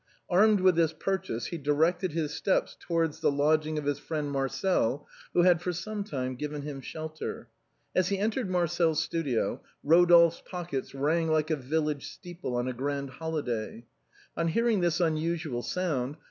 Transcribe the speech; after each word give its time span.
Armed 0.31 0.61
with 0.61 0.75
this 0.75 0.93
purchase, 0.93 1.45
he 1.45 1.59
directed 1.59 2.11
his 2.11 2.33
steps 2.33 2.75
towards 2.79 3.19
the 3.19 3.29
lodging 3.31 3.77
of 3.77 3.85
his 3.85 3.99
friend 3.99 4.31
Marcel, 4.31 5.05
who 5.33 5.43
had 5.43 5.61
for 5.61 5.71
some 5.71 6.03
time 6.03 6.33
given 6.35 6.63
him 6.63 6.81
shelter. 6.81 7.49
As 7.95 8.07
he 8.07 8.17
entered 8.17 8.49
Marcel's 8.49 8.99
studio, 9.03 9.61
Ro 9.83 10.07
dolphe's 10.07 10.41
pockets 10.43 10.95
rang 10.95 11.27
like 11.29 11.51
a 11.51 11.55
village 11.55 12.07
steeple 12.09 12.55
on 12.55 12.67
a 12.67 12.73
grand 12.73 13.11
holi 13.11 13.43
day. 13.43 13.85
On 14.35 14.47
hearing 14.47 14.81
this 14.81 14.99
unusual 14.99 15.61
sound. 15.61 16.17